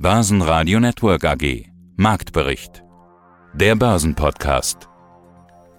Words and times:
Börsenradio 0.00 0.78
Network 0.78 1.24
AG. 1.24 1.64
Marktbericht. 1.96 2.84
Der 3.52 3.74
Börsenpodcast. 3.74 4.88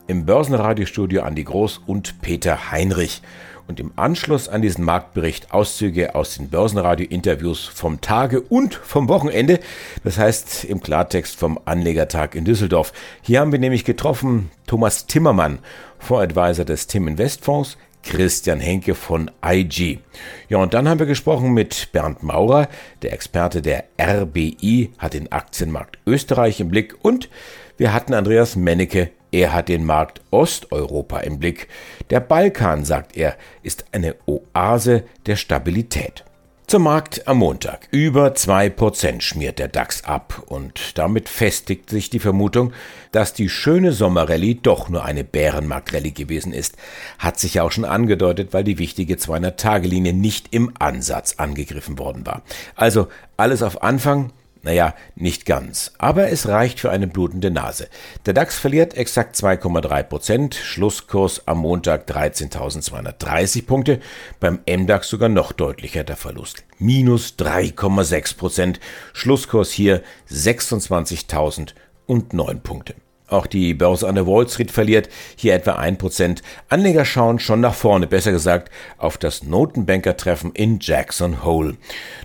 Im 0.08 0.26
Börsenradiostudio 0.26 1.22
Andi 1.22 1.46
Groß 1.46 1.78
und 1.86 2.20
Peter 2.22 2.70
Heinrich. 2.70 3.22
Und 3.70 3.80
im 3.80 3.94
Anschluss 3.96 4.50
an 4.50 4.62
diesen 4.62 4.84
Marktbericht 4.84 5.54
Auszüge 5.54 6.16
aus 6.16 6.36
den 6.36 6.50
Börsenradio-Interviews 6.50 7.68
vom 7.68 8.02
Tage 8.02 8.42
und 8.42 8.74
vom 8.74 9.08
Wochenende. 9.08 9.62
Das 10.04 10.18
heißt 10.18 10.66
im 10.66 10.82
Klartext 10.82 11.40
vom 11.40 11.58
Anlegertag 11.64 12.36
in 12.36 12.44
Düsseldorf. 12.44 12.92
Hier 13.22 13.40
haben 13.40 13.54
wir 13.54 13.60
nämlich 13.60 13.86
getroffen 13.86 14.52
Thomas 14.68 15.06
Timmermann, 15.06 15.60
Voradvisor 15.98 16.66
des 16.66 16.88
Tim 16.88 17.08
Invest 17.08 17.46
Fonds, 17.46 17.78
Christian 18.04 18.60
Henke 18.60 18.96
von 18.96 19.30
IG. 19.46 20.00
Ja, 20.48 20.58
und 20.58 20.74
dann 20.74 20.88
haben 20.88 21.00
wir 21.00 21.06
gesprochen 21.06 21.54
mit 21.54 21.92
Bernd 21.92 22.24
Maurer, 22.24 22.68
der 23.02 23.14
Experte 23.14 23.62
der 23.62 23.86
RBI, 24.00 24.92
hat 24.98 25.14
den 25.14 25.32
Aktienmarkt 25.32 26.00
Österreich 26.06 26.60
im 26.60 26.70
Blick 26.70 26.96
und 27.02 27.30
wir 27.78 27.94
hatten 27.94 28.14
Andreas 28.14 28.56
Mennecke, 28.56 29.12
er 29.32 29.54
hat 29.54 29.70
den 29.70 29.86
Markt 29.86 30.22
Osteuropa 30.32 31.20
im 31.20 31.40
Blick. 31.40 31.68
Der 32.10 32.20
Balkan, 32.20 32.84
sagt 32.84 33.16
er, 33.16 33.38
ist 33.62 33.86
eine 33.92 34.16
Oase 34.26 35.04
der 35.28 35.36
Stabilität. 35.36 36.26
Zum 36.70 36.84
Markt 36.84 37.28
am 37.28 37.40
Montag. 37.40 37.88
Über 37.90 38.28
2% 38.28 39.22
schmiert 39.22 39.58
der 39.58 39.70
DAX 39.70 40.04
ab 40.04 40.44
und 40.46 41.00
damit 41.00 41.28
festigt 41.28 41.90
sich 41.90 42.12
die 42.12 42.20
Vermutung, 42.20 42.74
dass 43.12 43.34
die 43.34 43.50
schöne 43.50 43.92
Sommerrallye 43.92 44.54
doch 44.54 44.88
nur 44.88 45.04
eine 45.04 45.24
Bärenmarktrallye 45.24 46.12
gewesen 46.12 46.54
ist. 46.54 46.78
Hat 47.18 47.40
sich 47.40 47.56
ja 47.56 47.64
auch 47.64 47.72
schon 47.72 47.86
angedeutet, 47.86 48.54
weil 48.54 48.64
die 48.64 48.78
wichtige 48.78 49.16
200-Tage-Linie 49.16 50.14
nicht 50.14 50.50
im 50.52 50.72
Ansatz 50.78 51.38
angegriffen 51.38 51.98
worden 51.98 52.28
war. 52.28 52.44
Also 52.76 53.08
alles 53.36 53.64
auf 53.64 53.82
Anfang, 53.82 54.32
naja, 54.62 54.94
nicht 55.16 55.46
ganz, 55.46 55.94
aber 55.98 56.30
es 56.30 56.48
reicht 56.48 56.80
für 56.80 56.92
eine 56.92 57.08
blutende 57.08 57.52
Nase. 57.52 57.90
Der 58.26 58.34
DAX 58.34 58.58
verliert 58.60 58.96
exakt 58.96 59.36
2,3 59.36 60.04
Prozent, 60.04 60.56
Schlusskurs 60.56 61.48
am 61.48 61.58
Montag 61.60 62.10
13.230 62.10 63.66
Punkte, 63.66 64.00
beim 64.40 64.60
MDAX 64.68 65.10
sogar 65.10 65.30
noch 65.30 65.54
deutlicher 65.54 66.04
der 66.04 66.18
Verlust. 66.18 66.66
Minus 66.78 67.36
3,6 67.40 68.38
Prozent, 68.38 68.80
Schlusskurs 69.14 69.72
hier 69.72 70.04
26.009 70.30 72.60
Punkte. 72.60 72.94
Auch 73.30 73.48
die 73.48 73.74
Börse 73.74 74.08
an 74.08 74.16
der 74.16 74.28
Wall 74.28 74.48
Street 74.48 74.72
verliert 74.72 75.10
hier 75.36 75.54
etwa 75.54 75.74
ein 75.74 75.98
Prozent. 75.98 76.42
Anleger 76.68 77.06
schauen 77.06 77.40
schon 77.40 77.62
nach 77.62 77.74
vorne, 77.74 78.08
besser 78.08 78.32
gesagt 78.32 78.72
auf 78.98 79.18
das 79.18 79.44
Notenbankertreffen 79.44 80.52
in 80.54 80.80
Jackson 80.82 81.44
Hole. 81.44 81.78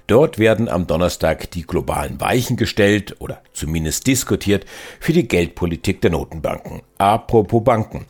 Dort 0.06 0.38
werden 0.38 0.68
am 0.68 0.86
Donnerstag 0.86 1.50
die 1.50 1.66
globalen 1.66 2.20
Weichen 2.20 2.56
gestellt 2.56 3.16
oder 3.18 3.42
zumindest 3.52 4.06
diskutiert 4.06 4.64
für 5.00 5.12
die 5.12 5.28
Geldpolitik 5.28 6.00
der 6.00 6.10
Notenbanken. 6.10 6.82
Apropos 6.98 7.62
Banken. 7.64 8.06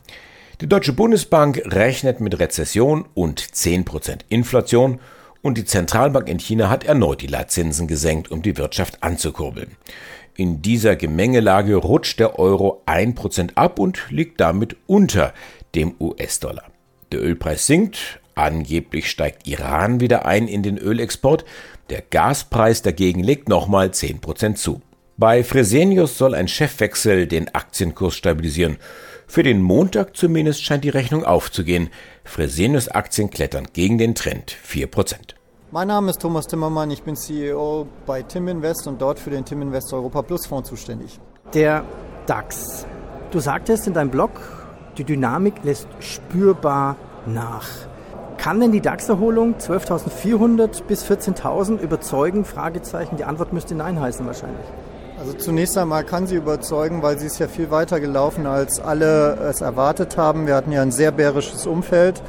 Die 0.61 0.69
Deutsche 0.69 0.93
Bundesbank 0.93 1.61
rechnet 1.65 2.21
mit 2.21 2.39
Rezession 2.39 3.05
und 3.13 3.41
10% 3.41 4.19
Inflation 4.29 4.99
und 5.41 5.57
die 5.57 5.65
Zentralbank 5.65 6.29
in 6.29 6.39
China 6.39 6.69
hat 6.69 6.85
erneut 6.85 7.21
die 7.21 7.27
Leitzinsen 7.27 7.87
gesenkt, 7.87 8.31
um 8.31 8.41
die 8.41 8.57
Wirtschaft 8.57 9.03
anzukurbeln. 9.03 9.75
In 10.37 10.61
dieser 10.61 10.97
Gemengelage 10.97 11.75
rutscht 11.75 12.19
der 12.19 12.37
Euro 12.37 12.83
1% 12.87 13.51
ab 13.55 13.79
und 13.79 14.03
liegt 14.09 14.41
damit 14.41 14.75
unter 14.85 15.33
dem 15.75 15.95
US-Dollar. 15.97 16.65
Der 17.13 17.21
Ölpreis 17.21 17.65
sinkt, 17.65 18.19
angeblich 18.35 19.09
steigt 19.09 19.47
Iran 19.47 20.01
wieder 20.01 20.25
ein 20.25 20.49
in 20.49 20.61
den 20.61 20.77
Ölexport, 20.77 21.45
der 21.89 22.01
Gaspreis 22.01 22.81
dagegen 22.81 23.23
legt 23.23 23.47
nochmal 23.47 23.87
10% 23.89 24.55
zu. 24.55 24.81
Bei 25.15 25.41
Fresenius 25.41 26.17
soll 26.17 26.35
ein 26.35 26.49
Chefwechsel 26.49 27.27
den 27.27 27.55
Aktienkurs 27.55 28.15
stabilisieren. 28.15 28.75
Für 29.27 29.43
den 29.43 29.61
Montag 29.61 30.17
zumindest 30.17 30.63
scheint 30.63 30.83
die 30.83 30.89
Rechnung 30.89 31.23
aufzugehen. 31.23 31.89
Fresenius 32.25 32.89
Aktien 32.89 33.29
klettern 33.29 33.67
gegen 33.71 33.97
den 33.97 34.15
Trend 34.15 34.53
4%. 34.69 35.35
Mein 35.71 35.87
Name 35.87 36.11
ist 36.11 36.21
Thomas 36.21 36.45
Timmermann, 36.45 36.91
ich 36.91 37.01
bin 37.01 37.15
CEO 37.15 37.87
bei 38.05 38.21
Tim 38.21 38.47
Invest 38.47 38.87
und 38.87 39.01
dort 39.01 39.17
für 39.17 39.31
den 39.31 39.45
Tim 39.45 39.63
Invest 39.63 39.91
Europa 39.93 40.21
Plus 40.21 40.45
Fonds 40.45 40.69
zuständig. 40.69 41.19
Der 41.55 41.83
DAX. 42.27 42.85
Du 43.31 43.39
sagtest 43.39 43.87
in 43.87 43.93
deinem 43.93 44.11
Blog, 44.11 44.29
die 44.95 45.03
Dynamik 45.03 45.55
lässt 45.63 45.87
spürbar 45.99 46.97
nach. 47.25 47.67
Kann 48.37 48.59
denn 48.59 48.73
die 48.73 48.79
DAX-Erholung 48.79 49.55
12.400 49.55 50.83
bis 50.83 51.03
14.000 51.03 51.79
überzeugen? 51.79 52.45
Fragezeichen. 52.45 53.17
Die 53.17 53.23
Antwort 53.23 53.51
müsste 53.51 53.73
Nein 53.73 53.99
heißen 53.99 54.23
wahrscheinlich. 54.23 54.67
Also 55.17 55.33
zunächst 55.33 55.77
einmal 55.77 56.03
kann 56.03 56.27
sie 56.27 56.35
überzeugen, 56.35 57.01
weil 57.01 57.17
sie 57.17 57.25
ist 57.25 57.39
ja 57.39 57.47
viel 57.47 57.71
weiter 57.71 57.99
gelaufen, 57.99 58.45
als 58.45 58.79
alle 58.79 59.35
es 59.49 59.61
erwartet 59.61 60.17
haben. 60.17 60.45
Wir 60.45 60.55
hatten 60.55 60.71
ja 60.71 60.83
ein 60.83 60.91
sehr 60.91 61.11
bärisches 61.11 61.65
Umfeld 61.65 62.21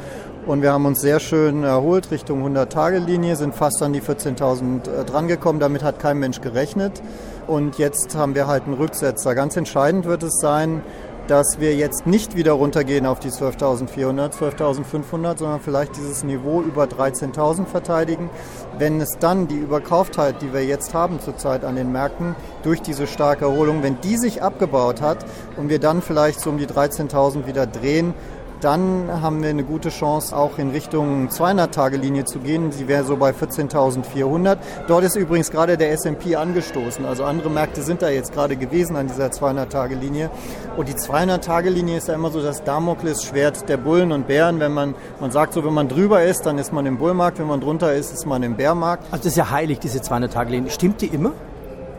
und 0.46 0.62
wir 0.62 0.72
haben 0.72 0.86
uns 0.86 1.00
sehr 1.00 1.18
schön 1.18 1.64
erholt 1.64 2.10
Richtung 2.12 2.46
100-Tage-Linie, 2.46 3.34
sind 3.34 3.54
fast 3.54 3.82
an 3.82 3.92
die 3.92 4.00
14.000 4.00 4.88
äh, 4.88 5.04
drangekommen. 5.04 5.58
Damit 5.58 5.82
hat 5.82 5.98
kein 5.98 6.18
Mensch 6.18 6.40
gerechnet. 6.40 7.02
Und 7.48 7.78
jetzt 7.78 8.16
haben 8.16 8.34
wir 8.34 8.46
halt 8.46 8.64
einen 8.64 8.74
Rücksetzer. 8.74 9.34
Ganz 9.34 9.56
entscheidend 9.56 10.04
wird 10.04 10.22
es 10.22 10.38
sein, 10.40 10.82
dass 11.26 11.58
wir 11.58 11.74
jetzt 11.74 12.06
nicht 12.06 12.36
wieder 12.36 12.52
runtergehen 12.52 13.06
auf 13.06 13.18
die 13.18 13.30
12.400, 13.30 14.32
12.500, 14.32 15.38
sondern 15.38 15.60
vielleicht 15.60 15.96
dieses 15.96 16.22
Niveau 16.22 16.62
über 16.62 16.84
13.000 16.84 17.66
verteidigen. 17.66 18.30
Wenn 18.78 19.00
es 19.00 19.16
dann 19.18 19.48
die 19.48 19.56
Überkauftheit, 19.56 20.40
die 20.42 20.52
wir 20.52 20.64
jetzt 20.64 20.94
haben 20.94 21.18
zurzeit 21.18 21.64
an 21.64 21.74
den 21.74 21.90
Märkten, 21.90 22.36
durch 22.62 22.82
diese 22.82 23.08
starke 23.08 23.46
Erholung, 23.46 23.82
wenn 23.82 24.00
die 24.00 24.16
sich 24.16 24.42
abgebaut 24.42 25.00
hat 25.00 25.26
und 25.56 25.68
wir 25.68 25.80
dann 25.80 26.02
vielleicht 26.02 26.40
so 26.40 26.50
um 26.50 26.58
die 26.58 26.66
13.000 26.66 27.46
wieder 27.46 27.66
drehen, 27.66 28.14
dann 28.60 29.08
haben 29.22 29.42
wir 29.42 29.50
eine 29.50 29.64
gute 29.64 29.90
Chance, 29.90 30.36
auch 30.36 30.58
in 30.58 30.70
Richtung 30.70 31.28
200-Tage-Linie 31.28 32.24
zu 32.24 32.38
gehen. 32.38 32.72
Sie 32.72 32.88
wäre 32.88 33.04
so 33.04 33.16
bei 33.16 33.30
14.400. 33.30 34.58
Dort 34.86 35.04
ist 35.04 35.16
übrigens 35.16 35.50
gerade 35.50 35.76
der 35.76 35.92
S&P 35.92 36.36
angestoßen. 36.36 37.04
Also 37.04 37.24
andere 37.24 37.50
Märkte 37.50 37.82
sind 37.82 38.02
da 38.02 38.08
jetzt 38.08 38.32
gerade 38.32 38.56
gewesen 38.56 38.96
an 38.96 39.08
dieser 39.08 39.26
200-Tage-Linie. 39.26 40.30
Und 40.76 40.88
die 40.88 40.94
200-Tage-Linie 40.94 41.98
ist 41.98 42.08
ja 42.08 42.14
immer 42.14 42.30
so 42.30 42.42
das 42.42 42.64
Damoklesschwert 42.64 43.68
der 43.68 43.76
Bullen 43.76 44.12
und 44.12 44.26
Bären. 44.26 44.60
Wenn 44.60 44.72
man, 44.72 44.94
man 45.20 45.30
sagt 45.30 45.52
so, 45.52 45.64
wenn 45.64 45.74
man 45.74 45.88
drüber 45.88 46.22
ist, 46.22 46.46
dann 46.46 46.58
ist 46.58 46.72
man 46.72 46.86
im 46.86 46.98
Bullmarkt. 46.98 47.38
Wenn 47.38 47.48
man 47.48 47.60
drunter 47.60 47.94
ist, 47.94 48.12
ist 48.12 48.26
man 48.26 48.42
im 48.42 48.56
Bärmarkt. 48.56 49.04
Also 49.04 49.24
das 49.24 49.26
ist 49.26 49.36
ja 49.36 49.50
heilig, 49.50 49.78
diese 49.78 49.98
200-Tage-Linie. 49.98 50.70
Stimmt 50.70 51.00
die 51.00 51.08
immer? 51.08 51.32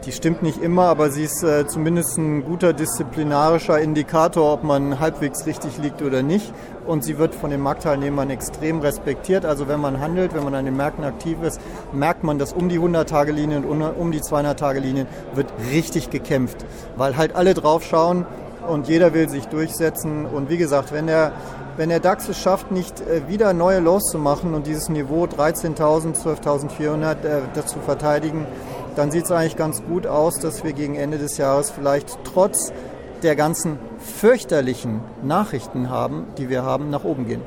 Die 0.07 0.13
stimmt 0.13 0.41
nicht 0.41 0.63
immer, 0.63 0.83
aber 0.83 1.09
sie 1.09 1.25
ist 1.25 1.43
äh, 1.43 1.67
zumindest 1.67 2.17
ein 2.17 2.45
guter 2.45 2.71
disziplinarischer 2.71 3.77
Indikator, 3.81 4.53
ob 4.53 4.63
man 4.63 5.01
halbwegs 5.01 5.45
richtig 5.45 5.79
liegt 5.79 6.01
oder 6.01 6.23
nicht. 6.23 6.53
Und 6.85 7.03
sie 7.03 7.17
wird 7.17 7.35
von 7.35 7.49
den 7.49 7.59
Marktteilnehmern 7.59 8.29
extrem 8.29 8.79
respektiert. 8.79 9.43
Also 9.43 9.67
wenn 9.67 9.81
man 9.81 9.99
handelt, 9.99 10.33
wenn 10.33 10.45
man 10.45 10.55
an 10.55 10.63
den 10.63 10.77
Märkten 10.77 11.03
aktiv 11.03 11.39
ist, 11.43 11.59
merkt 11.91 12.23
man, 12.23 12.39
dass 12.39 12.53
um 12.53 12.69
die 12.69 12.79
100-Tage-Linie 12.79 13.57
und 13.57 13.81
um 13.81 14.13
die 14.13 14.21
200-Tage-Linie 14.21 15.07
wird 15.35 15.51
richtig 15.73 16.09
gekämpft, 16.09 16.65
weil 16.95 17.17
halt 17.17 17.35
alle 17.35 17.53
drauf 17.53 17.83
schauen 17.83 18.25
und 18.65 18.87
jeder 18.87 19.13
will 19.13 19.27
sich 19.27 19.47
durchsetzen. 19.47 20.25
Und 20.25 20.49
wie 20.49 20.57
gesagt, 20.57 20.93
wenn 20.93 21.07
der 21.07 21.33
wenn 21.75 21.89
der 21.89 21.99
DAX 21.99 22.27
es 22.27 22.39
schafft, 22.39 22.71
nicht 22.71 23.01
äh, 23.01 23.27
wieder 23.27 23.53
neue 23.53 23.79
Lows 23.79 24.05
zu 24.05 24.17
machen 24.17 24.55
und 24.55 24.65
dieses 24.65 24.89
Niveau 24.89 25.25
13.000, 25.25 26.15
12.400 26.15 27.55
äh, 27.55 27.65
zu 27.65 27.77
verteidigen, 27.77 28.47
dann 28.97 29.11
sieht 29.11 29.25
es 29.25 29.31
eigentlich 29.31 29.55
ganz 29.55 29.83
gut 29.83 30.07
aus, 30.07 30.39
dass 30.39 30.63
wir 30.63 30.73
gegen 30.73 30.95
Ende 30.95 31.19
des 31.19 31.37
Jahres 31.37 31.69
vielleicht 31.69 32.17
trotz 32.23 32.73
der 33.21 33.35
ganzen 33.35 33.77
fürchterlichen 33.99 35.01
Nachrichten 35.23 35.89
haben, 35.89 36.25
die 36.37 36.49
wir 36.49 36.63
haben, 36.63 36.89
nach 36.89 37.03
oben 37.03 37.27
gehen. 37.27 37.41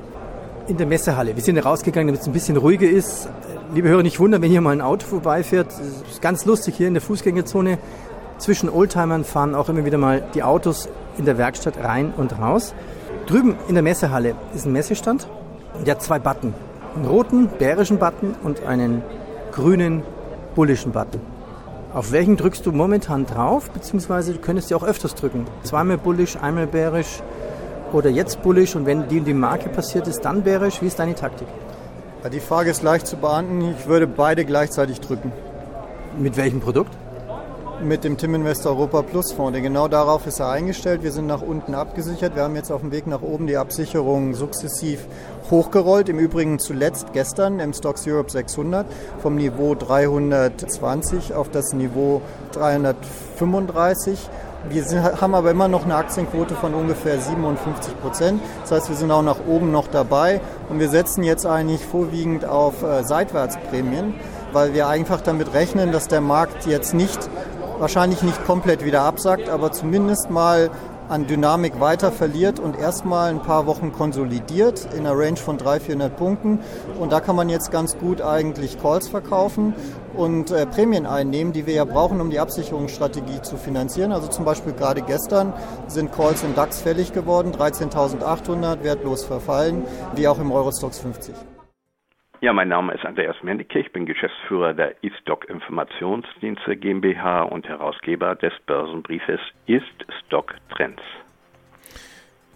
In 0.69 0.77
der 0.77 0.87
Messehalle. 0.87 1.34
Wir 1.34 1.43
sind 1.43 1.59
rausgegangen, 1.59 2.09
damit 2.09 2.21
es 2.21 2.27
ein 2.27 2.33
bisschen 2.33 2.56
ruhiger 2.56 2.88
ist. 2.88 3.28
Liebe 3.75 3.88
Hörer, 3.88 4.03
nicht 4.03 4.21
wundern, 4.21 4.43
wenn 4.43 4.50
hier 4.50 4.61
mal 4.61 4.71
ein 4.71 4.81
Auto 4.81 5.06
vorbeifährt. 5.06 5.72
Es 5.72 6.12
ist 6.12 6.22
ganz 6.22 6.44
lustig 6.44 6.77
hier 6.77 6.87
in 6.87 6.94
der 6.94 7.00
Fußgängerzone. 7.00 7.78
Zwischen 8.38 8.70
Oldtimern 8.70 9.25
fahren 9.25 9.55
auch 9.55 9.69
immer 9.69 9.85
wieder 9.85 9.99
mal 9.99 10.23
die 10.35 10.43
Autos 10.43 10.88
in 11.19 11.25
der 11.25 11.37
Werkstatt 11.37 11.82
rein 11.82 12.14
und 12.17 12.38
raus. 12.38 12.75
Drüben 13.26 13.56
in 13.69 13.75
der 13.75 13.82
Messehalle 13.82 14.35
ist 14.55 14.67
ein 14.67 14.73
Messestand. 14.73 15.29
Der 15.85 15.94
hat 15.94 16.02
zwei 16.02 16.19
Button. 16.19 16.55
Einen 16.94 17.06
roten, 17.06 17.49
bärischen 17.58 17.99
Button 17.99 18.35
und 18.43 18.64
einen 18.64 19.02
grünen, 19.52 20.02
bullischen 20.55 20.93
Button. 20.93 21.20
Auf 21.92 22.12
welchen 22.12 22.37
drückst 22.37 22.64
du 22.64 22.70
momentan 22.70 23.26
drauf, 23.26 23.69
beziehungsweise 23.70 24.32
du 24.34 24.38
könntest 24.38 24.70
ja 24.70 24.76
auch 24.76 24.84
öfters 24.84 25.16
drücken. 25.16 25.46
Zweimal 25.64 25.98
bullisch, 25.98 26.37
einmal 26.37 26.69
bärisch 26.69 27.20
oder 27.92 28.08
jetzt 28.08 28.42
bullisch 28.42 28.76
und 28.76 28.87
wenn 28.87 29.08
die 29.08 29.19
und 29.19 29.25
die 29.25 29.34
Marke 29.34 29.69
passiert 29.69 30.06
ist, 30.06 30.20
dann 30.20 30.42
bärisch. 30.42 30.81
Wie 30.81 30.87
ist 30.87 31.00
deine 31.00 31.16
Taktik? 31.16 31.48
Die 32.32 32.38
Frage 32.38 32.70
ist 32.70 32.84
leicht 32.84 33.08
zu 33.08 33.16
beantworten. 33.16 33.75
Ich 33.76 33.88
würde 33.88 34.06
beide 34.06 34.44
gleichzeitig 34.44 35.00
drücken. 35.00 35.32
Mit 36.16 36.37
welchem 36.37 36.60
Produkt? 36.60 36.96
Mit 37.82 38.05
dem 38.05 38.17
Tim 38.17 38.35
Invest 38.35 38.67
Europa 38.67 39.03
Plus 39.03 39.32
Fonds. 39.32 39.53
Denn 39.53 39.62
genau 39.62 39.88
darauf 39.88 40.27
ist 40.27 40.41
er 40.41 40.50
eingestellt. 40.50 41.03
Wir 41.03 41.12
sind 41.12 41.27
nach 41.27 41.43
unten 41.43 41.75
abgesichert. 41.75 42.35
Wir 42.35 42.43
haben 42.43 42.56
jetzt 42.56 42.71
auf 42.71 42.81
dem 42.81 42.93
Weg 42.93 43.06
nach 43.06 43.23
oben 43.23 43.47
die 43.47 43.56
Absicherung 43.56 44.35
sukzessiv 44.35 45.06
hochgerollt. 45.50 46.09
Im 46.09 46.19
Übrigen 46.19 46.59
zuletzt 46.59 47.12
gestern 47.12 47.61
im 47.61 47.73
Stocks 47.73 48.06
Europe 48.06 48.31
600 48.31 48.87
vom 49.23 49.37
Niveau 49.37 49.75
320 49.75 51.35
auf 51.35 51.49
das 51.50 51.73
Niveau 51.73 52.23
335. 52.53 54.29
Wir 54.69 54.85
sind, 54.85 55.03
haben 55.03 55.35
aber 55.35 55.50
immer 55.50 55.69
noch 55.69 55.85
eine 55.85 55.94
Aktienquote 55.94 56.55
von 56.55 56.75
ungefähr 56.75 57.19
57 57.19 57.99
Prozent. 57.99 58.43
Das 58.62 58.73
heißt, 58.73 58.88
wir 58.91 58.97
sind 58.97 59.11
auch 59.11 59.23
nach 59.23 59.38
oben 59.47 59.73
noch 59.73 59.88
dabei 59.88 60.43
und 60.69 60.79
wir 60.79 60.91
setzen 60.91 61.25
jetzt 61.25 61.47
eigentlich 61.47 61.85
vorwiegend 61.85 62.44
auf 62.44 62.83
äh, 62.83 63.03
Seitwärtsprämien, 63.03 64.15
weil 64.53 64.75
wir 64.75 64.88
einfach 64.88 65.23
damit 65.23 65.55
rechnen, 65.55 65.93
dass 65.93 66.09
der 66.09 66.21
Markt 66.21 66.67
jetzt 66.67 66.93
nicht, 66.93 67.19
wahrscheinlich 67.81 68.23
nicht 68.23 68.44
komplett 68.44 68.85
wieder 68.85 69.03
absackt, 69.03 69.49
aber 69.49 69.73
zumindest 69.73 70.31
mal 70.31 70.71
an 71.09 71.27
Dynamik 71.27 71.81
weiter 71.81 72.12
verliert 72.12 72.61
und 72.61 72.79
erstmal 72.79 73.31
ein 73.31 73.43
paar 73.43 73.67
Wochen 73.67 73.91
konsolidiert 73.93 74.87
in 74.93 75.00
einer 75.00 75.19
Range 75.19 75.37
von 75.37 75.59
300, 75.59 75.82
400 75.82 76.17
Punkten. 76.17 76.61
Und 77.00 77.11
da 77.11 77.19
kann 77.19 77.35
man 77.35 77.49
jetzt 77.49 77.73
ganz 77.73 77.99
gut 77.99 78.23
eigentlich 78.23 78.81
Calls 78.81 79.09
verkaufen 79.09 79.75
und 80.15 80.53
äh, 80.53 80.67
Prämien 80.67 81.06
einnehmen, 81.06 81.53
die 81.53 81.67
wir 81.67 81.75
ja 81.75 81.85
brauchen, 81.85 82.21
um 82.21 82.31
die 82.31 82.38
Absicherungsstrategie 82.38 83.43
zu 83.43 83.56
finanzieren. 83.56 84.12
Also 84.12 84.29
zum 84.29 84.44
Beispiel 84.44 84.73
gerade 84.73 85.03
gestern 85.03 85.53
sind 85.88 86.12
Calls 86.12 86.44
im 86.44 86.55
DAX 86.55 86.81
fällig 86.81 87.12
geworden, 87.12 87.53
13.800 87.53 88.85
wertlos 88.85 89.25
verfallen, 89.25 89.83
wie 90.15 90.29
auch 90.29 90.38
im 90.38 90.53
Eurostox 90.53 91.00
50. 91.00 91.35
Ja, 92.42 92.54
mein 92.54 92.69
Name 92.69 92.94
ist 92.94 93.04
Andreas 93.04 93.37
Mennecke. 93.42 93.78
Ich 93.81 93.92
bin 93.92 94.06
Geschäftsführer 94.06 94.72
der 94.72 95.04
eStock 95.04 95.44
Informationsdienste 95.50 96.75
GmbH 96.75 97.42
und 97.42 97.69
Herausgeber 97.69 98.34
des 98.34 98.54
Börsenbriefes 98.64 99.40
Ist 99.66 99.84
Stock 100.25 100.54
Trends. 100.70 101.02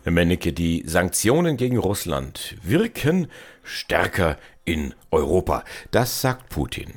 Herr 0.02 0.12
Mennecke, 0.12 0.54
die 0.54 0.82
Sanktionen 0.86 1.58
gegen 1.58 1.76
Russland 1.76 2.56
wirken 2.62 3.28
stärker 3.62 4.38
in 4.64 4.94
Europa. 5.10 5.64
Das 5.90 6.22
sagt 6.22 6.48
Putin. 6.48 6.94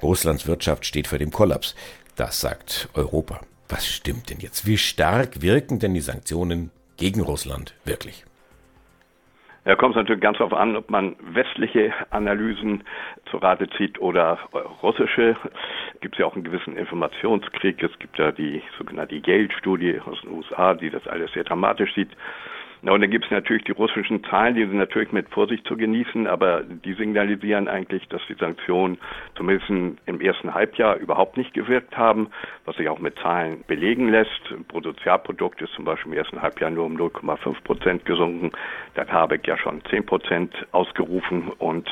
Russlands 0.00 0.46
Wirtschaft 0.46 0.86
steht 0.86 1.08
vor 1.08 1.18
dem 1.18 1.32
Kollaps. 1.32 1.74
Das 2.14 2.40
sagt 2.40 2.88
Europa. 2.94 3.40
Was 3.68 3.88
stimmt 3.88 4.30
denn 4.30 4.38
jetzt? 4.38 4.64
Wie 4.64 4.78
stark 4.78 5.42
wirken 5.42 5.80
denn 5.80 5.94
die 5.94 6.00
Sanktionen 6.00 6.70
gegen 6.98 7.20
Russland 7.20 7.74
wirklich? 7.84 8.27
Da 9.64 9.74
kommt 9.74 9.94
es 9.94 9.96
natürlich 9.96 10.22
ganz 10.22 10.38
darauf 10.38 10.54
an, 10.54 10.76
ob 10.76 10.90
man 10.90 11.16
westliche 11.20 11.92
Analysen 12.10 12.84
zu 13.30 13.36
Rate 13.38 13.68
zieht 13.76 14.00
oder 14.00 14.38
russische. 14.82 15.36
Gibt 16.00 16.16
ja 16.16 16.26
auch 16.26 16.34
einen 16.34 16.44
gewissen 16.44 16.76
Informationskrieg. 16.76 17.82
Es 17.82 17.98
gibt 17.98 18.18
ja 18.18 18.32
die 18.32 18.62
sogenannte 18.78 19.16
Yale-Studie 19.16 20.00
aus 20.04 20.20
den 20.22 20.32
USA, 20.32 20.74
die 20.74 20.90
das 20.90 21.06
alles 21.06 21.32
sehr 21.32 21.44
dramatisch 21.44 21.94
sieht. 21.94 22.10
Na, 22.82 22.92
und 22.92 23.00
dann 23.00 23.10
gibt 23.10 23.24
es 23.24 23.30
natürlich 23.30 23.64
die 23.64 23.72
russischen 23.72 24.22
Zahlen, 24.24 24.54
die 24.54 24.64
sind 24.64 24.76
natürlich 24.76 25.10
mit 25.10 25.28
Vorsicht 25.30 25.66
zu 25.66 25.76
genießen, 25.76 26.28
aber 26.28 26.62
die 26.62 26.94
signalisieren 26.94 27.66
eigentlich, 27.66 28.06
dass 28.08 28.22
die 28.28 28.34
Sanktionen 28.34 28.98
zumindest 29.34 29.68
im 29.68 30.20
ersten 30.20 30.54
Halbjahr 30.54 30.96
überhaupt 30.96 31.36
nicht 31.36 31.54
gewirkt 31.54 31.96
haben, 31.96 32.28
was 32.66 32.76
sich 32.76 32.88
auch 32.88 33.00
mit 33.00 33.18
Zahlen 33.18 33.64
belegen 33.66 34.10
lässt. 34.10 34.30
Bruttosozialprodukt 34.68 35.60
ist 35.60 35.72
zum 35.74 35.84
Beispiel 35.84 36.12
im 36.12 36.18
ersten 36.18 36.40
Halbjahr 36.40 36.70
nur 36.70 36.86
um 36.86 36.96
0,5 36.96 37.62
Prozent 37.64 38.04
gesunken. 38.04 38.52
Habe 39.08 39.36
ich 39.36 39.46
ja 39.46 39.56
schon 39.56 39.82
10 39.86 40.06
Prozent 40.06 40.54
ausgerufen 40.72 41.50
und 41.58 41.88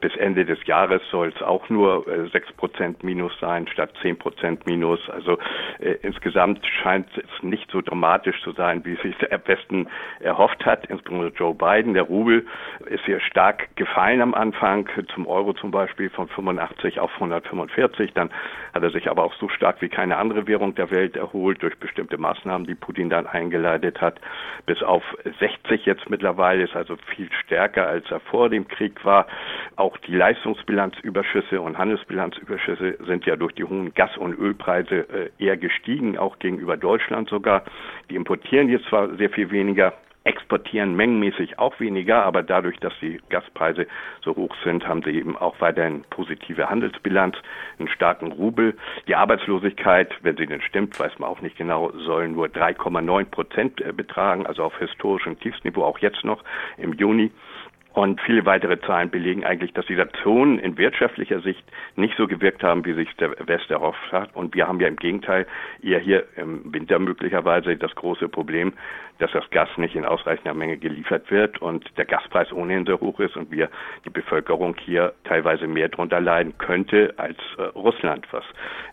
bis 0.00 0.14
Ende 0.16 0.44
des 0.44 0.64
Jahres 0.66 1.00
soll 1.10 1.32
es 1.34 1.42
auch 1.42 1.68
nur 1.70 2.06
äh, 2.06 2.28
6 2.28 2.52
Prozent 2.52 3.02
Minus 3.02 3.32
sein 3.40 3.66
statt 3.66 3.90
10 4.02 4.18
Prozent 4.18 4.66
Minus. 4.66 5.00
Also 5.10 5.38
äh, 5.78 5.96
insgesamt 6.02 6.64
scheint 6.66 7.08
es 7.16 7.42
nicht 7.42 7.70
so 7.70 7.80
dramatisch 7.80 8.40
zu 8.42 8.52
sein, 8.52 8.84
wie 8.84 8.96
sich 8.96 9.16
der 9.16 9.40
Westen 9.46 9.88
erhofft 10.20 10.64
hat, 10.64 10.86
insbesondere 10.86 11.32
Joe 11.36 11.54
Biden. 11.54 11.94
Der 11.94 12.04
Rubel 12.04 12.46
ist 12.86 13.04
hier 13.04 13.20
stark 13.20 13.74
gefallen 13.76 14.20
am 14.20 14.34
Anfang, 14.34 14.88
zum 15.14 15.26
Euro 15.26 15.52
zum 15.54 15.70
Beispiel 15.70 16.10
von 16.10 16.28
85 16.28 17.00
auf 17.00 17.12
145. 17.14 18.12
Dann 18.14 18.30
hat 18.74 18.82
er 18.82 18.90
sich 18.90 19.10
aber 19.10 19.24
auch 19.24 19.34
so 19.34 19.48
stark 19.48 19.80
wie 19.80 19.88
keine 19.88 20.16
andere 20.16 20.46
Währung 20.46 20.74
der 20.74 20.90
Welt 20.90 21.16
erholt 21.16 21.62
durch 21.62 21.78
bestimmte 21.78 22.18
Maßnahmen, 22.18 22.66
die 22.66 22.74
Putin 22.74 23.10
dann 23.10 23.26
eingeleitet 23.26 24.00
hat. 24.00 24.20
Bis 24.66 24.82
auf 24.82 25.02
60 25.38 25.86
jetzt 25.86 26.08
mittlerweile 26.10 26.64
ist 26.64 26.76
also 26.76 26.96
viel 27.14 27.30
stärker, 27.44 27.86
als 27.86 28.10
er 28.10 28.20
vor 28.20 28.48
dem 28.48 28.68
Krieg 28.68 29.04
war. 29.04 29.26
Auch 29.76 29.96
die 29.98 30.14
Leistungsbilanzüberschüsse 30.14 31.60
und 31.60 31.78
Handelsbilanzüberschüsse 31.78 32.98
sind 33.06 33.24
ja 33.26 33.36
durch 33.36 33.54
die 33.54 33.64
hohen 33.64 33.94
Gas- 33.94 34.16
und 34.16 34.38
Ölpreise 34.38 35.06
äh, 35.08 35.30
eher 35.38 35.56
gestiegen, 35.56 36.18
auch 36.18 36.38
gegenüber 36.38 36.76
Deutschland 36.76 37.28
sogar. 37.28 37.64
Die 38.10 38.16
importieren 38.16 38.68
jetzt 38.68 38.86
zwar 38.86 39.14
sehr 39.16 39.30
viel 39.30 39.50
weniger, 39.50 39.94
exportieren 40.24 40.94
mengenmäßig 40.96 41.58
auch 41.58 41.80
weniger, 41.80 42.24
aber 42.24 42.42
dadurch, 42.42 42.78
dass 42.78 42.92
die 43.00 43.20
Gaspreise 43.30 43.86
so 44.22 44.36
hoch 44.36 44.54
sind, 44.64 44.86
haben 44.86 45.02
sie 45.02 45.12
eben 45.12 45.36
auch 45.36 45.60
weiterhin 45.60 46.04
positive 46.10 46.68
Handelsbilanz, 46.68 47.36
einen 47.78 47.88
starken 47.88 48.32
Rubel. 48.32 48.76
Die 49.08 49.14
Arbeitslosigkeit, 49.14 50.12
wenn 50.22 50.36
sie 50.36 50.46
denn 50.46 50.60
stimmt, 50.60 50.98
weiß 51.00 51.18
man 51.18 51.30
auch 51.30 51.40
nicht 51.40 51.56
genau, 51.56 51.90
soll 51.92 52.28
nur 52.28 52.48
3,9 52.48 53.24
Prozent 53.26 53.80
äh, 53.80 53.92
betragen, 53.92 54.46
also 54.46 54.62
auf 54.64 54.78
historischem 54.78 55.40
Tiefsniveau, 55.40 55.84
auch 55.84 55.98
jetzt 55.98 56.22
noch 56.24 56.44
im 56.76 56.92
Juni. 56.94 57.30
Und 57.92 58.20
viele 58.20 58.46
weitere 58.46 58.80
Zahlen 58.80 59.10
belegen 59.10 59.44
eigentlich, 59.44 59.72
dass 59.72 59.84
die 59.86 59.96
Sanktionen 59.96 60.60
in 60.60 60.78
wirtschaftlicher 60.78 61.40
Sicht 61.40 61.64
nicht 61.96 62.16
so 62.16 62.28
gewirkt 62.28 62.62
haben, 62.62 62.84
wie 62.84 62.92
sich 62.92 63.08
der 63.16 63.34
West 63.48 63.68
erhofft 63.70 64.12
hat. 64.12 64.34
Und 64.36 64.54
wir 64.54 64.68
haben 64.68 64.78
ja 64.80 64.86
im 64.86 64.96
Gegenteil 64.96 65.46
eher 65.82 65.98
hier 65.98 66.24
im 66.36 66.72
Winter 66.72 67.00
möglicherweise 67.00 67.76
das 67.76 67.92
große 67.96 68.28
Problem, 68.28 68.74
dass 69.18 69.32
das 69.32 69.48
Gas 69.50 69.68
nicht 69.76 69.96
in 69.96 70.04
ausreichender 70.04 70.54
Menge 70.54 70.78
geliefert 70.78 71.30
wird 71.30 71.60
und 71.60 71.84
der 71.98 72.06
Gaspreis 72.06 72.52
ohnehin 72.52 72.86
sehr 72.86 73.00
hoch 73.00 73.20
ist 73.20 73.36
und 73.36 73.50
wir 73.50 73.68
die 74.04 74.10
Bevölkerung 74.10 74.76
hier 74.78 75.12
teilweise 75.24 75.66
mehr 75.66 75.88
drunter 75.88 76.20
leiden 76.20 76.56
könnte 76.58 77.14
als 77.18 77.36
äh, 77.58 77.62
Russland, 77.62 78.26
was 78.30 78.44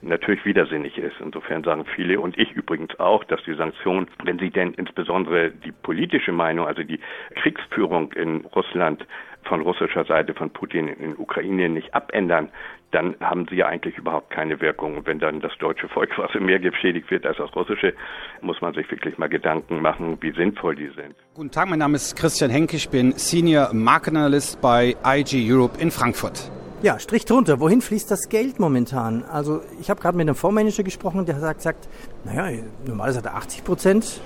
natürlich 0.01 0.43
widersinnig 0.43 0.97
ist. 0.97 1.15
Insofern 1.21 1.63
sagen 1.63 1.85
viele 1.95 2.19
und 2.19 2.37
ich 2.37 2.51
übrigens 2.51 2.99
auch, 2.99 3.23
dass 3.23 3.41
die 3.43 3.53
Sanktionen, 3.53 4.07
wenn 4.23 4.39
sie 4.39 4.49
denn 4.49 4.73
insbesondere 4.73 5.51
die 5.51 5.71
politische 5.71 6.31
Meinung, 6.31 6.67
also 6.67 6.83
die 6.83 6.99
Kriegsführung 7.35 8.11
in 8.13 8.45
Russland 8.53 8.86
von 9.43 9.61
russischer 9.61 10.05
Seite 10.05 10.33
von 10.33 10.49
Putin 10.49 10.87
in 10.87 11.17
Ukraine 11.17 11.69
nicht 11.69 11.93
abändern, 11.93 12.49
dann 12.91 13.15
haben 13.19 13.45
sie 13.49 13.55
ja 13.55 13.67
eigentlich 13.67 13.97
überhaupt 13.97 14.29
keine 14.29 14.59
Wirkung. 14.61 14.97
Und 14.97 15.07
wenn 15.07 15.19
dann 15.19 15.41
das 15.41 15.51
deutsche 15.59 15.89
Volk 15.89 16.09
was 16.17 16.33
mehr 16.39 16.59
geschädigt 16.59 17.11
wird 17.11 17.25
als 17.25 17.37
das 17.37 17.53
russische, 17.55 17.93
muss 18.41 18.61
man 18.61 18.73
sich 18.73 18.89
wirklich 18.89 19.17
mal 19.17 19.27
Gedanken 19.27 19.81
machen, 19.81 20.17
wie 20.21 20.31
sinnvoll 20.31 20.75
die 20.75 20.89
sind. 20.95 21.15
Guten 21.33 21.51
Tag, 21.51 21.69
mein 21.69 21.79
Name 21.79 21.95
ist 21.95 22.15
Christian 22.15 22.49
Henke, 22.49 22.77
ich 22.77 22.89
bin 22.89 23.11
Senior 23.13 23.73
Market 23.73 24.15
Analyst 24.15 24.61
bei 24.61 24.95
IG 25.05 25.51
Europe 25.51 25.79
in 25.81 25.91
Frankfurt. 25.91 26.51
Ja, 26.83 26.99
Strich 26.99 27.25
drunter. 27.25 27.59
Wohin 27.59 27.81
fließt 27.81 28.11
das 28.11 28.29
Geld 28.29 28.59
momentan? 28.59 29.23
Also 29.23 29.61
ich 29.81 29.89
habe 29.89 29.99
gerade 29.99 30.15
mit 30.15 30.27
einem 30.27 30.35
Fondsmanager 30.35 30.83
gesprochen, 30.83 31.25
der 31.25 31.39
sagt, 31.39 31.61
sagt, 31.61 31.89
naja, 32.23 32.63
normalerweise 32.85 33.17
hat 33.19 33.25
er 33.25 33.35
80 33.35 33.63
Prozent 33.63 34.21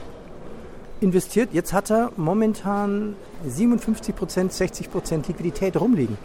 investiert. 1.02 1.50
Jetzt 1.54 1.74
hat 1.74 1.92
er 1.92 2.12
momentan 2.16 3.16
57 3.46 4.16
Prozent, 4.16 4.54
60 4.54 4.92
Prozent 4.92 5.28
Liquidität 5.28 5.80
rumliegen. 5.80 6.18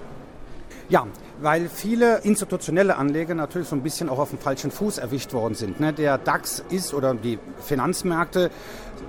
Ja, 0.88 1.04
weil 1.40 1.68
viele 1.68 2.18
institutionelle 2.18 2.96
Anleger 2.96 3.34
natürlich 3.34 3.66
so 3.66 3.74
ein 3.74 3.82
bisschen 3.82 4.08
auch 4.08 4.20
auf 4.20 4.30
dem 4.30 4.38
falschen 4.38 4.70
Fuß 4.70 4.98
erwischt 4.98 5.32
worden 5.32 5.54
sind. 5.54 5.80
Ne? 5.80 5.92
Der 5.92 6.16
DAX 6.16 6.62
ist 6.70 6.94
oder 6.94 7.12
die 7.12 7.40
Finanzmärkte, 7.60 8.52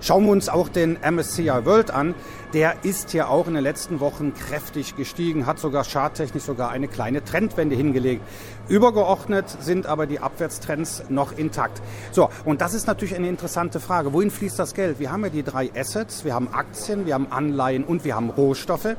schauen 0.01 0.25
wir 0.25 0.31
uns 0.31 0.49
auch 0.49 0.69
den 0.69 0.97
MSCI 1.07 1.65
World 1.65 1.91
an, 1.91 2.15
der 2.53 2.83
ist 2.83 3.13
ja 3.13 3.27
auch 3.27 3.47
in 3.47 3.53
den 3.53 3.63
letzten 3.63 3.99
Wochen 3.99 4.33
kräftig 4.33 4.95
gestiegen, 4.95 5.45
hat 5.45 5.59
sogar 5.59 5.83
charttechnisch 5.83 6.43
sogar 6.43 6.71
eine 6.71 6.87
kleine 6.87 7.23
Trendwende 7.23 7.75
hingelegt. 7.75 8.23
Übergeordnet 8.69 9.45
sind 9.59 9.85
aber 9.85 10.07
die 10.07 10.19
Abwärtstrends 10.19 11.03
noch 11.09 11.37
intakt. 11.37 11.81
So, 12.11 12.29
und 12.43 12.61
das 12.61 12.73
ist 12.73 12.87
natürlich 12.87 13.15
eine 13.15 13.29
interessante 13.29 13.79
Frage. 13.79 14.13
Wohin 14.13 14.31
fließt 14.31 14.57
das 14.57 14.73
Geld? 14.73 14.99
Wir 14.99 15.11
haben 15.11 15.23
ja 15.23 15.29
die 15.29 15.43
drei 15.43 15.69
Assets, 15.75 16.25
wir 16.25 16.33
haben 16.33 16.47
Aktien, 16.51 17.05
wir 17.05 17.13
haben 17.13 17.27
Anleihen 17.31 17.83
und 17.83 18.03
wir 18.03 18.15
haben 18.15 18.31
Rohstoffe. 18.31 18.95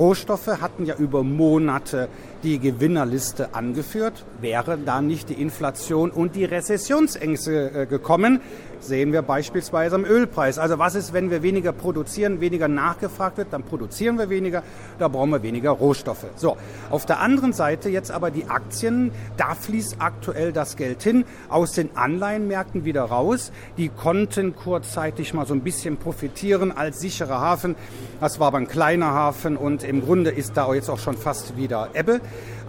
Rohstoffe 0.00 0.62
hatten 0.62 0.86
ja 0.86 0.96
über 0.96 1.22
Monate 1.22 2.08
die 2.42 2.58
Gewinnerliste 2.58 3.54
angeführt. 3.54 4.24
Wäre 4.40 4.78
da 4.78 5.02
nicht 5.02 5.28
die 5.28 5.34
Inflation 5.34 6.10
und 6.10 6.36
die 6.36 6.46
Rezessionsängste 6.46 7.82
äh, 7.82 7.86
gekommen, 7.86 8.40
sehen 8.80 9.12
wir 9.12 9.22
beispielsweise 9.22 9.94
am 9.94 10.04
Ölpreis. 10.04 10.58
Also 10.58 10.78
was 10.78 10.94
ist, 10.94 11.12
wenn 11.12 11.30
wir 11.30 11.42
weniger 11.42 11.72
produzieren, 11.72 12.40
weniger 12.40 12.68
nachgefragt 12.68 13.38
wird, 13.38 13.52
dann 13.52 13.62
produzieren 13.62 14.18
wir 14.18 14.30
weniger, 14.30 14.62
da 14.98 15.08
brauchen 15.08 15.30
wir 15.30 15.42
weniger 15.42 15.70
Rohstoffe. 15.70 16.26
So, 16.36 16.56
auf 16.90 17.06
der 17.06 17.20
anderen 17.20 17.52
Seite 17.52 17.88
jetzt 17.88 18.10
aber 18.10 18.30
die 18.30 18.46
Aktien, 18.46 19.12
da 19.36 19.54
fließt 19.54 19.96
aktuell 19.98 20.52
das 20.52 20.76
Geld 20.76 21.02
hin, 21.02 21.24
aus 21.48 21.72
den 21.72 21.96
Anleihenmärkten 21.96 22.84
wieder 22.84 23.04
raus. 23.04 23.52
Die 23.76 23.88
konnten 23.88 24.56
kurzzeitig 24.56 25.34
mal 25.34 25.46
so 25.46 25.54
ein 25.54 25.60
bisschen 25.62 25.96
profitieren 25.96 26.72
als 26.72 27.00
sicherer 27.00 27.40
Hafen. 27.40 27.76
Das 28.20 28.40
war 28.40 28.48
aber 28.48 28.58
ein 28.58 28.68
kleiner 28.68 29.12
Hafen 29.12 29.56
und 29.56 29.84
im 29.84 30.04
Grunde 30.04 30.30
ist 30.30 30.56
da 30.56 30.72
jetzt 30.74 30.88
auch 30.90 30.98
schon 30.98 31.16
fast 31.16 31.56
wieder 31.56 31.90
Ebbe. 31.94 32.20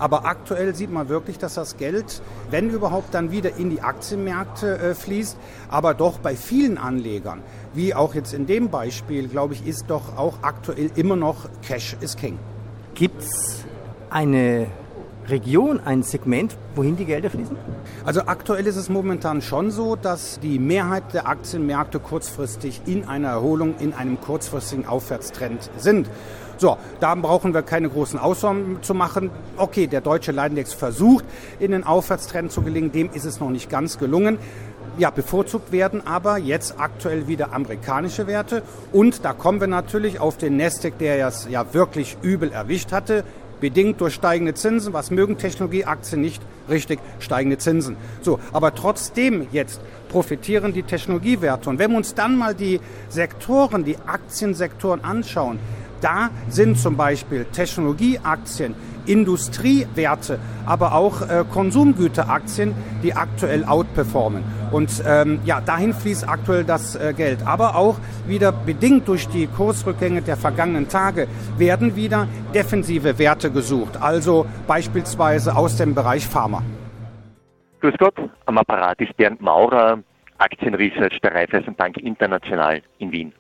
Aber 0.02 0.26
aktuell 0.26 0.74
sieht 0.74 0.92
man 0.92 1.10
wirklich, 1.10 1.38
dass 1.38 1.54
das 1.54 1.78
Geld, 1.78 2.24
wenn 2.50 2.70
überhaupt, 2.72 3.14
dann 3.14 3.32
wieder 3.32 3.58
in 3.58 3.70
die 3.70 3.82
Aktienmärkte 3.82 4.80
äh, 4.80 4.96
fließt. 4.96 5.38
Aber 5.70 5.94
doch 6.02 6.18
bei 6.18 6.36
vielen 6.36 6.80
Anlegern, 6.80 7.44
wie 7.76 7.94
auch 7.94 8.16
jetzt 8.16 8.34
in 8.34 8.48
dem 8.48 8.70
Beispiel, 8.70 9.28
glaube 9.28 9.54
ich, 9.54 9.68
ist 9.68 9.86
doch 9.88 10.18
auch 10.18 10.40
aktuell 10.42 10.90
immer 10.96 11.16
noch 11.16 11.48
Cash 11.62 11.96
is 12.02 12.18
King. 12.18 12.40
Gibt 12.96 13.22
es 13.22 13.64
eine 14.10 14.66
Region, 15.28 15.80
ein 15.80 16.02
Segment, 16.02 16.58
wohin 16.74 16.96
die 16.96 17.06
Gelder 17.06 17.30
fließen? 17.30 17.56
Also 18.04 18.22
aktuell 18.22 18.66
ist 18.66 18.78
es 18.78 18.90
momentan 18.90 19.44
schon 19.44 19.70
so, 19.70 19.96
dass 19.96 20.40
die 20.40 20.58
Mehrheit 20.58 21.14
der 21.14 21.28
Aktienmärkte 21.28 22.00
kurzfristig 22.00 22.82
in 22.88 23.06
einer 23.06 23.30
Erholung, 23.30 23.76
in 23.78 23.94
einem 23.94 24.20
kurzfristigen 24.20 24.88
Aufwärtstrend 24.88 25.70
sind. 25.78 26.10
So, 26.58 26.78
da 27.00 27.16
brauchen 27.16 27.56
wir 27.56 27.64
keine 27.64 27.90
großen 27.90 28.20
Ausnahmen 28.20 28.84
zu 28.84 28.94
machen. 28.94 29.32
Okay, 29.58 29.88
der 29.88 30.02
deutsche 30.02 30.32
Leitindex 30.32 30.74
versucht, 30.74 31.26
in 31.60 31.72
den 31.72 31.84
Aufwärtstrend 31.84 32.52
zu 32.52 32.62
gelingen. 32.62 32.92
Dem 32.92 33.10
ist 33.12 33.26
es 33.26 33.40
noch 33.40 33.50
nicht 33.50 33.70
ganz 33.70 33.98
gelungen. 33.98 34.38
Ja, 34.98 35.10
bevorzugt 35.10 35.72
werden 35.72 36.06
aber 36.06 36.38
jetzt 36.38 36.76
aktuell 36.78 37.28
wieder 37.28 37.54
amerikanische 37.54 38.28
Werte. 38.28 38.62
Und 38.92 39.24
da 39.24 39.34
kommen 39.34 39.62
wir 39.62 39.68
natürlich 39.68 40.20
auf 40.20 40.38
den 40.38 40.58
Nasdaq, 40.58 40.98
der 41.00 41.28
es 41.28 41.48
ja 41.50 41.74
wirklich 41.74 42.18
übel 42.22 42.52
erwischt 42.52 42.92
hatte 42.92 43.24
bedingt 43.62 44.02
durch 44.02 44.16
steigende 44.16 44.54
Zinsen. 44.54 44.92
Was 44.92 45.12
mögen 45.12 45.38
Technologieaktien 45.38 46.20
nicht? 46.20 46.42
Richtig, 46.70 47.00
steigende 47.20 47.58
Zinsen. 47.58 47.96
So, 48.22 48.40
aber 48.52 48.76
trotzdem 48.76 49.48
jetzt 49.54 49.80
profitieren 50.10 50.74
die 50.74 50.84
Technologiewerte. 50.84 51.70
Und 51.70 51.80
wenn 51.80 51.92
wir 51.92 51.98
uns 51.98 52.14
dann 52.14 52.36
mal 52.36 52.54
die 52.54 52.82
Sektoren, 53.08 53.86
die 53.86 53.98
Aktiensektoren 54.06 55.02
anschauen, 55.04 55.60
da 56.02 56.30
sind 56.50 56.78
zum 56.78 56.98
Beispiel 56.98 57.46
Technologieaktien 57.46 58.76
Industriewerte, 59.06 60.40
aber 60.66 60.94
auch 60.94 61.22
äh, 61.22 61.44
Konsumgüteraktien, 61.52 62.76
die 63.04 63.14
aktuell 63.14 63.66
outperformen. 63.66 64.44
Und 64.72 65.04
ähm, 65.06 65.40
ja, 65.44 65.60
dahin 65.62 65.94
fließt 65.94 66.28
aktuell 66.28 66.64
das 66.64 66.96
äh, 66.96 67.14
Geld. 67.14 67.46
Aber 67.46 67.76
auch 67.76 67.98
wieder 68.28 68.52
bedingt 68.52 69.08
durch 69.08 69.28
die 69.28 69.48
Kursrückgänge 69.48 70.22
der 70.22 70.38
vergangenen 70.38 70.88
Tage 70.88 71.28
werden 71.58 71.96
wieder 71.96 72.28
defensive 72.54 73.18
Werte 73.18 73.52
gesucht. 73.52 73.98
Also 74.00 74.46
beispielsweise 74.68 75.56
aus 75.56 75.78
dem 75.78 75.96
Bereich 75.96 76.26
Pharma. 76.28 76.62
Grüß 77.82 77.96
Gott, 77.98 78.16
am 78.46 78.58
Apparat 78.60 79.00
ist 79.02 79.18
Bernd 79.18 79.42
Maurer, 79.42 79.98
Aktienresearch 80.38 81.20
der 81.22 81.34
Raiffeisenbank 81.34 81.98
International 81.98 82.82
in 83.00 83.12
Wien. 83.12 83.34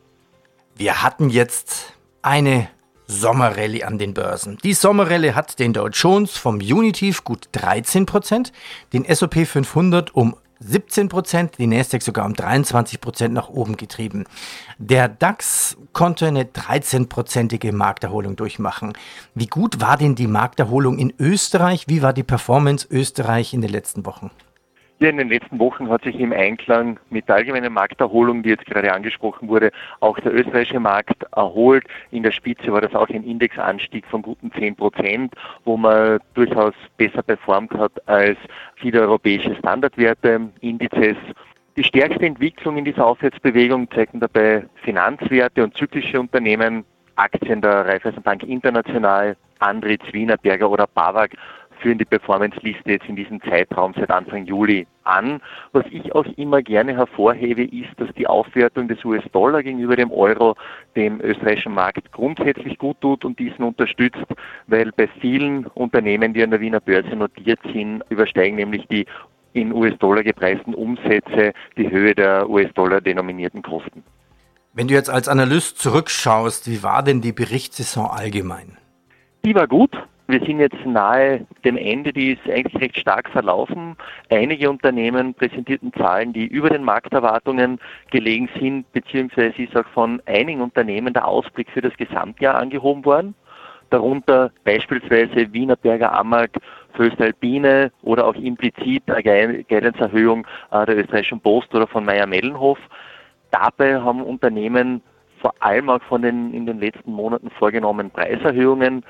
Wir 0.75 1.03
hatten 1.03 1.30
jetzt 1.30 1.94
eine 2.21 2.69
Sommerrallye 3.07 3.83
an 3.83 3.97
den 3.97 4.13
Börsen. 4.13 4.57
Die 4.63 4.73
Sommerrallye 4.73 5.33
hat 5.33 5.59
den 5.59 5.73
Dow 5.73 5.87
Jones 5.87 6.37
vom 6.37 6.55
Unitief 6.55 7.23
gut 7.23 7.49
13%, 7.53 8.51
den 8.93 9.05
S&P 9.05 9.45
500 9.45 10.15
um 10.15 10.35
17% 10.63 11.57
die 11.57 11.67
Nasdaq 11.67 12.01
sogar 12.01 12.25
um 12.25 12.33
23% 12.33 13.29
nach 13.29 13.49
oben 13.49 13.77
getrieben. 13.77 14.25
Der 14.77 15.07
DAX 15.07 15.77
konnte 15.91 16.27
eine 16.27 16.43
13-prozentige 16.43 17.73
Markterholung 17.73 18.35
durchmachen. 18.35 18.93
Wie 19.33 19.47
gut 19.47 19.81
war 19.81 19.97
denn 19.97 20.15
die 20.15 20.27
Markterholung 20.27 20.99
in 20.99 21.13
Österreich? 21.17 21.85
Wie 21.87 22.01
war 22.01 22.13
die 22.13 22.23
Performance 22.23 22.87
Österreich 22.89 23.53
in 23.53 23.61
den 23.61 23.71
letzten 23.71 24.05
Wochen? 24.05 24.29
In 25.01 25.17
den 25.17 25.29
letzten 25.29 25.58
Wochen 25.58 25.89
hat 25.89 26.03
sich 26.03 26.20
im 26.20 26.31
Einklang 26.31 27.00
mit 27.10 27.27
der 27.27 27.38
allgemeinen 27.38 27.74
Markterholung, 27.74 28.43
die 28.43 28.50
jetzt 28.50 28.67
gerade 28.67 28.93
angesprochen 28.93 29.50
wurde, 29.50 29.72
auch 30.00 30.20
der 30.20 30.31
österreichische 30.31 30.79
Markt 30.79 31.24
erholt. 31.36 31.86
In 32.12 32.22
der 32.22 32.31
Spitze 32.31 32.72
war 32.72 32.81
das 32.81 32.93
auch 32.93 33.10
ein 33.10 33.24
Indexanstieg 33.24 34.05
von 34.05 34.22
guten 34.22 34.51
10 34.51 34.75
Prozent, 34.75 35.34
wo 35.65 35.75
man 35.75 36.20
durchaus 36.36 36.75
besser 36.98 37.24
performt 37.24 37.74
hat 37.74 37.93
als 38.08 38.38
viele 38.75 39.01
europäische 39.01 39.55
Standardwerte, 39.55 40.51
Indizes. 40.60 41.17
Die 41.77 41.84
stärkste 41.84 42.27
Entwicklung 42.27 42.77
in 42.77 42.86
dieser 42.86 43.08
Aufwärtsbewegung 43.08 43.89
zeigen 43.89 44.20
dabei 44.20 44.67
Finanzwerte 44.84 45.63
und 45.63 45.75
zyklische 45.75 46.20
Unternehmen, 46.20 46.86
Aktien 47.15 47.60
der 47.60 47.88
Raiffeisenbank 47.88 48.43
International, 48.43 49.36
Andritz, 49.58 50.03
Wiener, 50.12 50.38
Berger 50.38 50.70
oder 50.70 50.86
Bavag 50.86 51.31
führen 51.81 51.97
die 51.97 52.05
Performance-Liste 52.05 52.91
jetzt 52.91 53.07
in 53.07 53.15
diesem 53.15 53.41
Zeitraum 53.41 53.93
seit 53.95 54.09
Anfang 54.09 54.45
Juli 54.45 54.88
an. 55.03 55.41
Was 55.71 55.85
ich 55.91 56.13
auch 56.13 56.25
immer 56.38 56.61
gerne 56.61 56.95
hervorhebe, 56.95 57.63
ist, 57.63 57.89
dass 57.97 58.09
die 58.15 58.27
Aufwertung 58.27 58.88
des 58.88 59.03
US-Dollar 59.03 59.63
gegenüber 59.63 59.95
dem 59.95 60.11
Euro 60.11 60.55
dem 60.95 61.19
österreichischen 61.21 61.73
Markt 61.73 62.11
grundsätzlich 62.11 62.77
gut 62.77 63.01
tut 63.01 63.25
und 63.25 63.39
diesen 63.39 63.63
unterstützt, 63.63 64.23
weil 64.67 64.91
bei 64.91 65.07
vielen 65.19 65.65
Unternehmen, 65.67 66.33
die 66.33 66.43
an 66.43 66.51
der 66.51 66.61
Wiener 66.61 66.79
Börse 66.79 67.15
notiert 67.15 67.59
sind, 67.73 68.03
übersteigen 68.09 68.55
nämlich 68.55 68.88
die 68.88 69.05
in 69.53 69.73
US-Dollar 69.73 70.23
gepreisten 70.23 70.73
Umsätze 70.73 71.53
die 71.77 71.89
Höhe 71.89 72.15
der 72.15 72.50
US-Dollar 72.50 73.01
denominierten 73.01 73.61
Kosten. 73.61 74.03
Wenn 74.73 74.88
du 74.88 74.93
jetzt 74.93 75.09
als 75.09 75.27
Analyst 75.27 75.79
zurückschaust, 75.79 76.69
wie 76.69 76.81
war 76.81 77.03
denn 77.03 77.19
die 77.19 77.33
Berichtssaison 77.33 78.05
allgemein? 78.05 78.77
Die 79.43 79.53
war 79.53 79.67
gut. 79.67 79.91
Wir 80.31 80.39
sind 80.45 80.61
jetzt 80.61 80.85
nahe 80.85 81.45
dem 81.65 81.75
Ende, 81.75 82.13
die 82.13 82.31
ist 82.31 82.50
eigentlich 82.50 82.81
recht 82.81 82.97
stark 83.00 83.29
verlaufen. 83.31 83.97
Einige 84.29 84.69
Unternehmen 84.69 85.33
präsentierten 85.33 85.91
Zahlen, 85.91 86.31
die 86.31 86.45
über 86.45 86.69
den 86.69 86.85
Markterwartungen 86.85 87.81
gelegen 88.11 88.47
sind, 88.57 88.89
beziehungsweise 88.93 89.61
ist 89.61 89.75
auch 89.75 89.85
von 89.88 90.21
einigen 90.27 90.61
Unternehmen 90.61 91.13
der 91.13 91.27
Ausblick 91.27 91.69
für 91.71 91.81
das 91.81 91.97
Gesamtjahr 91.97 92.55
angehoben 92.55 93.03
worden. 93.03 93.35
Darunter 93.89 94.51
beispielsweise 94.63 95.51
Wiener 95.51 95.75
Berger 95.75 96.13
Amag, 96.13 96.51
Föstalpine 96.93 97.91
oder 98.01 98.25
auch 98.25 98.35
implizit 98.35 99.03
eine 99.11 99.65
Guidance-Erhöhung 99.65 100.47
äh, 100.71 100.85
der 100.85 100.97
österreichischen 100.97 101.41
Post 101.41 101.75
oder 101.75 101.88
von 101.88 102.05
Meyer-Mellenhof. 102.05 102.79
Dabei 103.51 104.00
haben 104.00 104.23
Unternehmen 104.23 105.01
vor 105.41 105.53
allem 105.59 105.89
auch 105.89 106.01
von 106.03 106.21
den 106.21 106.53
in 106.53 106.65
den 106.65 106.79
letzten 106.79 107.11
Monaten 107.11 107.50
vorgenommenen 107.50 108.11
Preiserhöhungen 108.11 109.03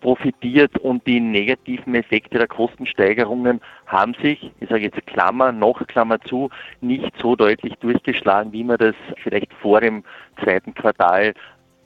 profitiert 0.00 0.78
und 0.78 1.06
die 1.06 1.20
negativen 1.20 1.94
Effekte 1.94 2.38
der 2.38 2.48
Kostensteigerungen 2.48 3.60
haben 3.86 4.14
sich, 4.22 4.50
ich 4.60 4.68
sage 4.68 4.84
jetzt 4.84 5.06
Klammer, 5.06 5.52
noch 5.52 5.86
Klammer 5.86 6.20
zu, 6.20 6.50
nicht 6.80 7.12
so 7.18 7.36
deutlich 7.36 7.74
durchgeschlagen, 7.76 8.52
wie 8.52 8.64
man 8.64 8.78
das 8.78 8.94
vielleicht 9.22 9.52
vor 9.54 9.80
dem 9.80 10.02
zweiten 10.42 10.74
Quartal 10.74 11.34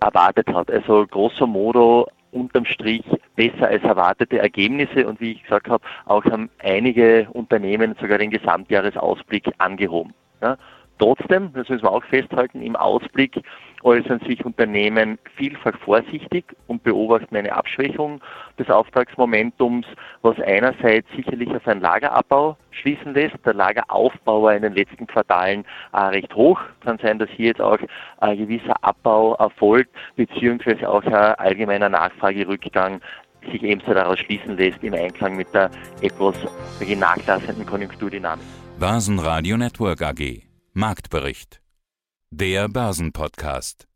erwartet 0.01 0.49
hat. 0.49 0.71
Also 0.71 1.07
grosso 1.07 1.47
modo 1.47 2.07
unterm 2.33 2.65
Strich 2.65 3.05
besser 3.37 3.69
als 3.69 3.83
erwartete 3.85 4.39
Ergebnisse 4.39 5.07
und 5.07 5.21
wie 5.21 5.33
ich 5.33 5.43
gesagt 5.43 5.69
habe, 5.69 5.85
auch 6.07 6.25
haben 6.25 6.51
einige 6.59 7.29
Unternehmen 7.33 7.95
sogar 8.01 8.19
den 8.19 8.31
Gesamtjahresausblick 8.31 9.51
angehoben. 9.59 10.13
Ja. 10.43 10.57
Trotzdem, 10.99 11.53
das 11.55 11.69
müssen 11.69 11.83
wir 11.83 11.93
auch 11.93 12.05
festhalten, 12.05 12.63
im 12.63 12.77
Ausblick 12.77 13.43
äußern 13.83 14.21
sich 14.21 14.45
Unternehmen 14.45 15.19
vielfach 15.37 15.77
vorsichtig 15.81 16.45
und 16.69 16.83
beobachten 16.83 17.37
eine 17.37 17.53
Abschwächung 17.53 18.21
des 18.59 18.71
Auftragsmomentums, 18.71 19.87
was 20.23 20.39
einerseits 20.41 21.07
sicherlich 21.15 21.51
auf 21.51 21.67
einen 21.67 21.81
Lagerabbau 21.81 22.57
schließen 22.71 23.13
lässt. 23.13 23.35
Der 23.45 23.55
Lageraufbau 23.55 24.45
war 24.45 24.55
in 24.55 24.63
den 24.63 24.75
letzten 24.75 25.07
Quartalen 25.07 25.65
äh, 25.93 25.99
recht 25.99 26.35
hoch. 26.35 26.61
Kann 26.83 26.99
sein, 27.03 27.19
dass 27.19 27.29
hier 27.31 27.49
jetzt 27.49 27.61
auch 27.61 27.79
ein 28.19 28.39
gewisser 28.39 28.75
Abbau 28.83 29.35
erfolgt, 29.35 29.91
beziehungsweise 30.17 30.89
auch 30.89 31.05
ein 31.05 31.13
allgemeiner 31.13 31.89
Nachfragerückgang 31.89 33.01
sich 33.51 33.63
ebenso 33.63 33.93
daraus 33.93 34.19
schließen 34.21 34.57
lässt 34.57 34.83
im 34.83 34.95
Einklang 34.95 35.37
mit 35.37 35.53
der 35.53 35.71
etwas 36.01 36.37
nachlassenden 36.81 37.67
Konjunkturdynamik. 37.67 38.47
Basen 38.79 39.19
Radio 39.19 39.59
Network 39.59 40.01
AG 40.01 40.54
Marktbericht. 40.77 41.63
Der 42.31 42.69
Börsenpodcast 42.69 43.87